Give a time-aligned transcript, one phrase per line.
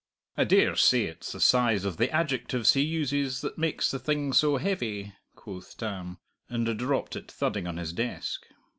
[0.35, 4.33] I dare say it's the size of the adjectives he uses that makes the thing
[4.33, 6.17] so heavy," quoth Tam,
[6.49, 8.43] and dropped it thudding on his desk.